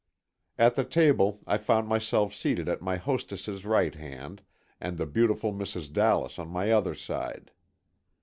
[0.57, 4.41] At the table I found myself seated at my hostess's right hand
[4.79, 5.93] and the beautiful Mrs.
[5.93, 7.51] Dallas on my other side.